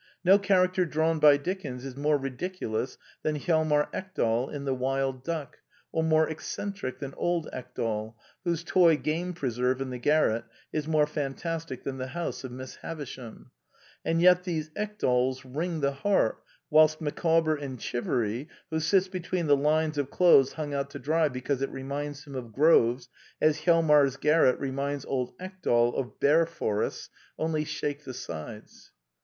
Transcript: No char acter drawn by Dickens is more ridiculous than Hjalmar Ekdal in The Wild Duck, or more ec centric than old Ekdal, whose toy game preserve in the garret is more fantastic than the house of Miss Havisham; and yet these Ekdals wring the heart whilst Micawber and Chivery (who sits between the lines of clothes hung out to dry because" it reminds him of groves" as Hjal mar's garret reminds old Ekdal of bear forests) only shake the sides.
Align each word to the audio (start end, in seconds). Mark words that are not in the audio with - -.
No 0.23 0.39
char 0.39 0.67
acter 0.67 0.89
drawn 0.89 1.19
by 1.19 1.37
Dickens 1.37 1.85
is 1.85 1.95
more 1.95 2.17
ridiculous 2.17 2.97
than 3.21 3.35
Hjalmar 3.37 3.87
Ekdal 3.93 4.49
in 4.51 4.65
The 4.65 4.73
Wild 4.73 5.23
Duck, 5.23 5.59
or 5.91 6.01
more 6.03 6.27
ec 6.27 6.41
centric 6.41 6.97
than 6.97 7.13
old 7.17 7.47
Ekdal, 7.53 8.15
whose 8.43 8.63
toy 8.63 8.97
game 8.97 9.33
preserve 9.33 9.79
in 9.79 9.91
the 9.91 9.99
garret 9.99 10.45
is 10.73 10.87
more 10.87 11.05
fantastic 11.05 11.83
than 11.83 11.99
the 11.99 12.07
house 12.17 12.43
of 12.43 12.51
Miss 12.51 12.77
Havisham; 12.77 13.51
and 14.03 14.19
yet 14.23 14.43
these 14.43 14.71
Ekdals 14.71 15.41
wring 15.45 15.81
the 15.81 15.91
heart 15.91 16.41
whilst 16.71 16.99
Micawber 16.99 17.55
and 17.55 17.77
Chivery 17.79 18.47
(who 18.71 18.79
sits 18.79 19.07
between 19.07 19.45
the 19.45 19.55
lines 19.55 19.99
of 19.99 20.09
clothes 20.09 20.53
hung 20.53 20.73
out 20.73 20.89
to 20.89 20.97
dry 20.97 21.29
because" 21.29 21.61
it 21.61 21.69
reminds 21.69 22.25
him 22.25 22.33
of 22.33 22.51
groves" 22.53 23.07
as 23.39 23.59
Hjal 23.65 23.83
mar's 23.83 24.17
garret 24.17 24.59
reminds 24.59 25.05
old 25.05 25.37
Ekdal 25.39 25.93
of 25.95 26.19
bear 26.19 26.47
forests) 26.47 27.11
only 27.37 27.63
shake 27.63 28.03
the 28.03 28.15
sides. 28.15 28.91